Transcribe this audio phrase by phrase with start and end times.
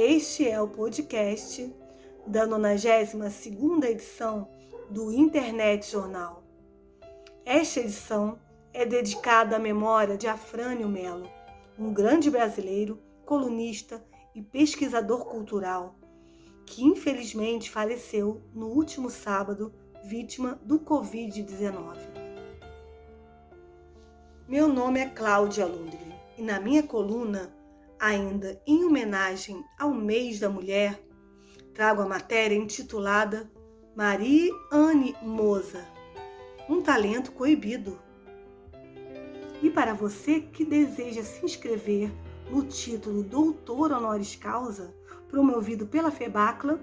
[0.00, 1.74] Este é o podcast
[2.24, 4.48] da 92ª edição
[4.88, 6.44] do Internet Jornal.
[7.44, 8.38] Esta edição
[8.72, 11.28] é dedicada à memória de Afrânio Melo,
[11.76, 14.00] um grande brasileiro, colunista
[14.36, 15.96] e pesquisador cultural,
[16.64, 19.74] que infelizmente faleceu no último sábado,
[20.04, 21.96] vítima do Covid-19.
[24.46, 27.52] Meu nome é Cláudia Lundgren e na minha coluna,
[28.00, 31.02] ainda em homenagem ao mês da mulher,
[31.74, 33.50] trago a matéria intitulada
[33.96, 35.84] Marie Anne Moza,
[36.68, 37.98] um talento coibido.
[39.62, 42.12] E para você que deseja se inscrever
[42.50, 44.94] no título Doutor Honoris Causa,
[45.28, 46.80] promovido pela FEBACLA,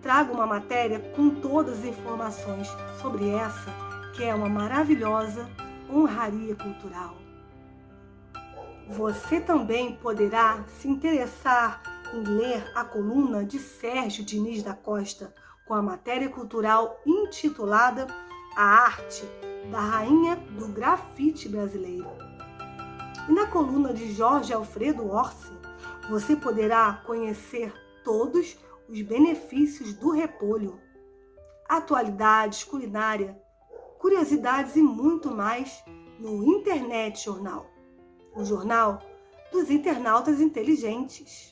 [0.00, 2.68] trago uma matéria com todas as informações
[3.00, 3.72] sobre essa,
[4.14, 5.48] que é uma maravilhosa
[5.90, 7.16] honraria cultural.
[8.88, 11.82] Você também poderá se interessar
[12.12, 15.34] em ler a coluna de Sérgio Diniz da Costa
[15.66, 18.06] com a matéria cultural intitulada
[18.56, 19.24] A Arte
[19.70, 22.10] da Rainha do Grafite Brasileiro.
[23.28, 25.52] E na coluna de Jorge Alfredo Orsi,
[26.10, 28.58] você poderá conhecer todos
[28.88, 30.78] os benefícios do repolho,
[31.68, 33.40] atualidades culinária,
[33.98, 35.82] curiosidades e muito mais
[36.18, 37.71] no Internet Jornal,
[38.34, 39.02] o jornal
[39.52, 41.51] dos internautas inteligentes.